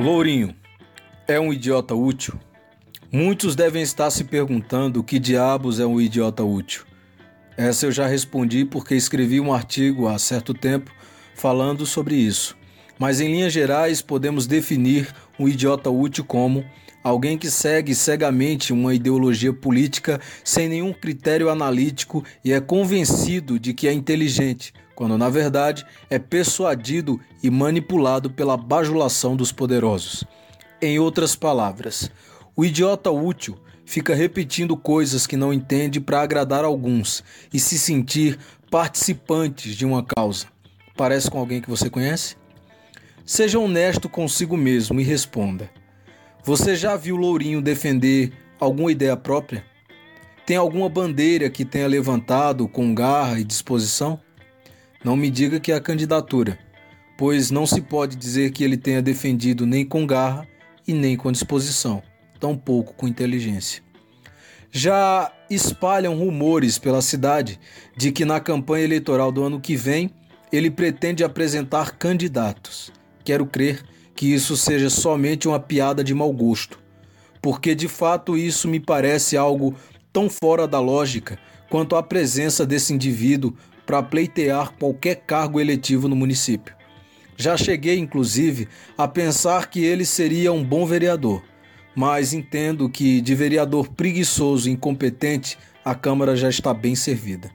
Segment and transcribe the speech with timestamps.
[0.00, 0.54] Lourinho
[1.26, 2.38] é um idiota útil?
[3.10, 6.84] Muitos devem estar se perguntando o que diabos é um idiota útil.
[7.56, 10.92] Essa eu já respondi porque escrevi um artigo há certo tempo
[11.34, 12.56] falando sobre isso.
[12.98, 15.08] Mas em linhas gerais, podemos definir
[15.38, 16.64] um idiota útil como
[17.02, 23.72] alguém que segue cegamente uma ideologia política sem nenhum critério analítico e é convencido de
[23.72, 30.24] que é inteligente, quando na verdade é persuadido e manipulado pela bajulação dos poderosos.
[30.82, 32.10] Em outras palavras,
[32.56, 38.38] o idiota útil fica repetindo coisas que não entende para agradar alguns e se sentir
[38.70, 40.46] participantes de uma causa.
[40.96, 42.34] Parece com alguém que você conhece?
[43.24, 45.70] Seja honesto consigo mesmo e responda.
[46.42, 49.64] Você já viu Lourinho defender alguma ideia própria?
[50.46, 54.20] Tem alguma bandeira que tenha levantado com garra e disposição?
[55.06, 56.58] Não me diga que é a candidatura,
[57.16, 60.44] pois não se pode dizer que ele tenha defendido nem com garra
[60.84, 62.02] e nem com disposição,
[62.40, 63.84] tampouco com inteligência.
[64.68, 67.60] Já espalham rumores pela cidade
[67.96, 70.10] de que na campanha eleitoral do ano que vem
[70.50, 72.90] ele pretende apresentar candidatos.
[73.22, 76.80] Quero crer que isso seja somente uma piada de mau gosto,
[77.40, 79.72] porque de fato isso me parece algo
[80.12, 81.38] tão fora da lógica
[81.70, 83.54] quanto a presença desse indivíduo
[83.86, 86.74] para pleitear qualquer cargo eletivo no município.
[87.36, 91.42] Já cheguei, inclusive, a pensar que ele seria um bom vereador,
[91.94, 97.50] mas entendo que de vereador preguiçoso e incompetente a Câmara já está bem servida.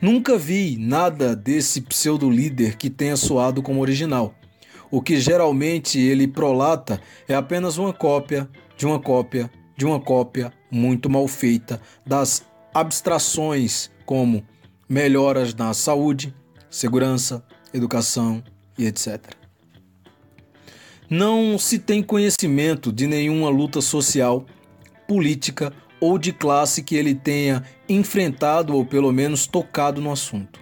[0.00, 4.34] Nunca vi nada desse pseudo-líder que tenha soado como original.
[4.90, 10.52] O que geralmente ele prolata é apenas uma cópia de uma cópia de uma cópia
[10.70, 12.44] muito mal feita das
[12.74, 14.44] abstrações como
[14.88, 16.34] melhoras na saúde,
[16.70, 18.42] segurança, educação
[18.78, 19.18] e etc.
[21.10, 24.44] Não se tem conhecimento de nenhuma luta social,
[25.06, 30.60] política ou de classe que ele tenha enfrentado ou pelo menos tocado no assunto.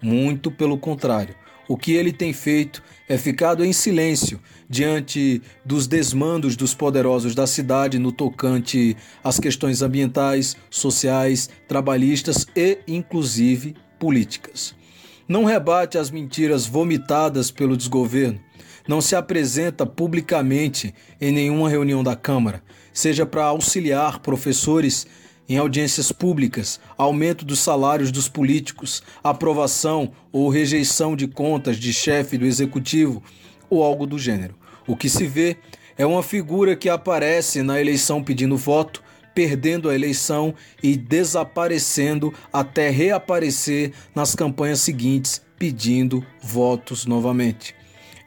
[0.00, 1.34] Muito pelo contrário.
[1.72, 4.38] O que ele tem feito é ficado em silêncio
[4.68, 8.94] diante dos desmandos dos poderosos da cidade no tocante
[9.24, 14.74] às questões ambientais, sociais, trabalhistas e, inclusive, políticas.
[15.26, 18.38] Não rebate as mentiras vomitadas pelo desgoverno,
[18.86, 22.62] não se apresenta publicamente em nenhuma reunião da Câmara,
[22.92, 25.06] seja para auxiliar professores
[25.48, 32.38] em audiências públicas, aumento dos salários dos políticos, aprovação ou rejeição de contas de chefe
[32.38, 33.22] do executivo
[33.68, 34.54] ou algo do gênero.
[34.86, 35.56] O que se vê
[35.96, 39.02] é uma figura que aparece na eleição pedindo voto,
[39.34, 47.74] perdendo a eleição e desaparecendo até reaparecer nas campanhas seguintes pedindo votos novamente.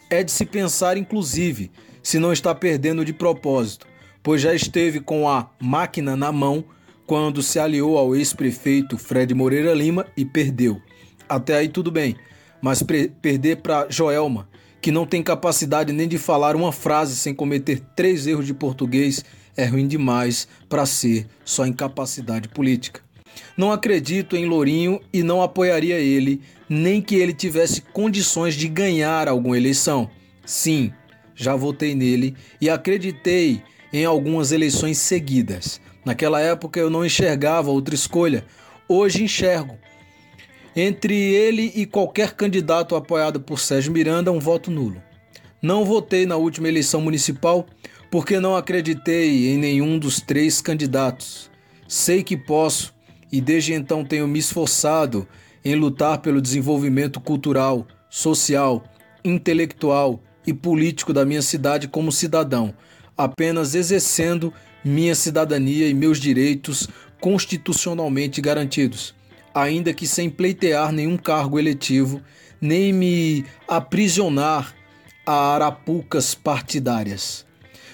[0.09, 1.71] É de se pensar, inclusive,
[2.01, 3.85] se não está perdendo de propósito,
[4.23, 6.63] pois já esteve com a máquina na mão
[7.05, 10.81] quando se aliou ao ex-prefeito Fred Moreira Lima e perdeu.
[11.27, 12.15] Até aí tudo bem,
[12.61, 14.47] mas perder para Joelma,
[14.81, 19.23] que não tem capacidade nem de falar uma frase sem cometer três erros de português,
[19.57, 23.01] é ruim demais para ser só incapacidade política.
[23.57, 29.27] Não acredito em Lourinho e não apoiaria ele, nem que ele tivesse condições de ganhar
[29.27, 30.09] alguma eleição.
[30.45, 30.91] Sim,
[31.35, 33.61] já votei nele e acreditei
[33.95, 35.79] em algumas eleições seguidas.
[36.03, 38.45] Naquela época eu não enxergava outra escolha.
[38.89, 39.77] Hoje enxergo.
[40.75, 45.01] Entre ele e qualquer candidato apoiado por Sérgio Miranda, um voto nulo.
[45.61, 47.65] Não votei na última eleição municipal
[48.11, 51.49] porque não acreditei em nenhum dos três candidatos.
[51.87, 52.93] Sei que posso
[53.31, 55.25] e desde então tenho me esforçado
[55.63, 58.83] em lutar pelo desenvolvimento cultural, social,
[59.23, 62.73] intelectual e político da minha cidade como cidadão,
[63.17, 64.53] apenas exercendo
[64.83, 66.87] minha cidadania e meus direitos
[67.19, 69.15] constitucionalmente garantidos,
[69.53, 72.21] ainda que sem pleitear nenhum cargo eletivo,
[72.61, 74.73] nem me aprisionar
[75.25, 77.45] a arapucas partidárias.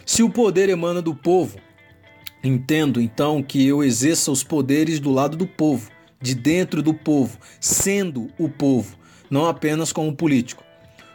[0.06, 1.58] Se o poder emana do povo,
[2.44, 5.90] entendo então que eu exerça os poderes do lado do povo,
[6.22, 8.98] de dentro do povo, sendo o povo,
[9.30, 10.64] não apenas como político.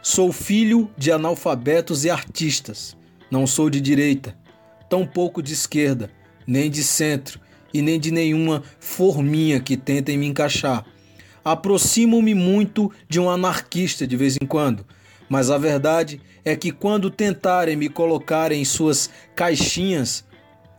[0.01, 2.96] Sou filho de analfabetos e artistas.
[3.29, 4.37] Não sou de direita,
[4.89, 6.09] tampouco de esquerda,
[6.45, 7.39] nem de centro
[7.73, 10.85] e nem de nenhuma forminha que tentem me encaixar.
[11.43, 14.85] Aproximo-me muito de um anarquista de vez em quando,
[15.29, 20.25] mas a verdade é que quando tentarem me colocar em suas caixinhas,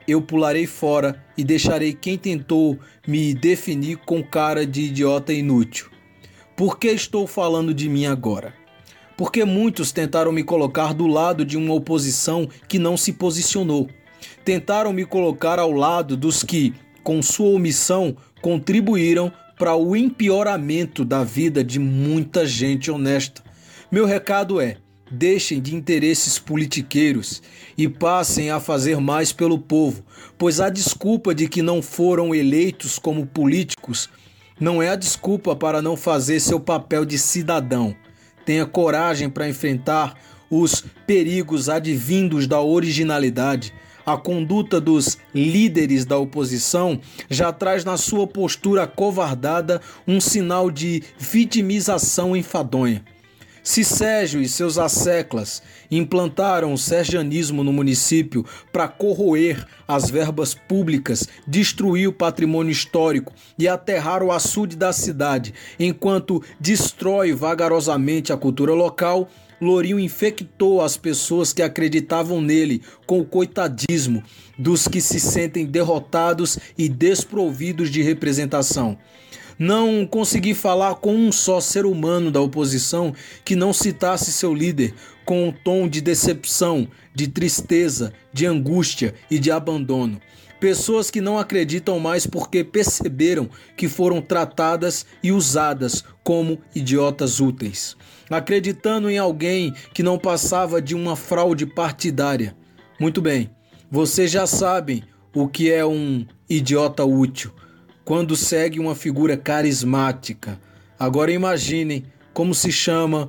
[0.06, 5.90] eu pularei fora e deixarei quem tentou me definir com cara de idiota inútil.
[6.56, 8.57] Por que estou falando de mim agora?
[9.18, 13.88] Porque muitos tentaram me colocar do lado de uma oposição que não se posicionou.
[14.44, 16.72] Tentaram me colocar ao lado dos que,
[17.02, 23.42] com sua omissão, contribuíram para o empeoramento da vida de muita gente honesta.
[23.90, 24.76] Meu recado é:
[25.10, 27.42] deixem de interesses politiqueiros
[27.76, 30.04] e passem a fazer mais pelo povo,
[30.38, 34.08] pois a desculpa de que não foram eleitos como políticos
[34.60, 37.96] não é a desculpa para não fazer seu papel de cidadão.
[38.48, 40.16] Tenha coragem para enfrentar
[40.48, 43.74] os perigos advindos da originalidade.
[44.06, 46.98] A conduta dos líderes da oposição
[47.28, 53.04] já traz na sua postura covardada um sinal de vitimização enfadonha.
[53.68, 58.42] Se Sérgio e seus asseclas implantaram o sergianismo no município
[58.72, 65.52] para corroer as verbas públicas, destruir o patrimônio histórico e aterrar o açude da cidade,
[65.78, 69.28] enquanto destrói vagarosamente a cultura local,
[69.60, 74.22] Lourinho infectou as pessoas que acreditavam nele com o coitadismo
[74.58, 78.96] dos que se sentem derrotados e desprovidos de representação.
[79.58, 83.12] Não consegui falar com um só ser humano da oposição
[83.44, 84.94] que não citasse seu líder
[85.24, 90.20] com um tom de decepção, de tristeza, de angústia e de abandono.
[90.60, 97.96] Pessoas que não acreditam mais porque perceberam que foram tratadas e usadas como idiotas úteis.
[98.30, 102.56] Acreditando em alguém que não passava de uma fraude partidária.
[102.98, 103.50] Muito bem,
[103.90, 105.02] vocês já sabem
[105.34, 107.52] o que é um idiota útil
[108.08, 110.58] quando segue uma figura carismática.
[110.98, 113.28] Agora imaginem como se chama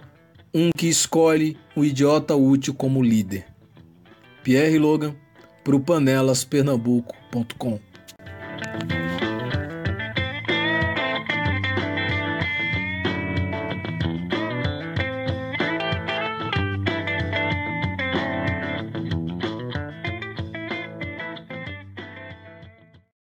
[0.54, 3.46] um que escolhe o idiota útil como líder.
[4.42, 5.14] Pierre Logan
[5.66, 7.89] para o panelaspernambuco.com